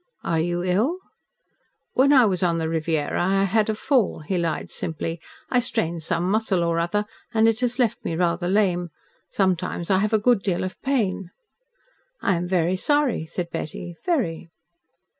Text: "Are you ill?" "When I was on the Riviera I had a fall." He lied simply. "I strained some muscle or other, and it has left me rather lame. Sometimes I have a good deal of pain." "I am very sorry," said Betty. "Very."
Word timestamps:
"Are 0.23 0.39
you 0.39 0.63
ill?" 0.63 0.97
"When 1.93 2.11
I 2.11 2.25
was 2.25 2.41
on 2.41 2.57
the 2.57 2.67
Riviera 2.67 3.23
I 3.23 3.43
had 3.43 3.69
a 3.69 3.75
fall." 3.75 4.21
He 4.21 4.35
lied 4.35 4.71
simply. 4.71 5.21
"I 5.51 5.59
strained 5.59 6.01
some 6.01 6.23
muscle 6.23 6.63
or 6.63 6.79
other, 6.79 7.05
and 7.35 7.47
it 7.47 7.59
has 7.59 7.77
left 7.77 8.03
me 8.03 8.15
rather 8.15 8.47
lame. 8.47 8.89
Sometimes 9.29 9.91
I 9.91 9.99
have 9.99 10.11
a 10.11 10.17
good 10.17 10.41
deal 10.41 10.63
of 10.63 10.81
pain." 10.81 11.29
"I 12.19 12.33
am 12.35 12.47
very 12.47 12.77
sorry," 12.77 13.27
said 13.27 13.51
Betty. 13.51 13.95
"Very." 14.03 14.49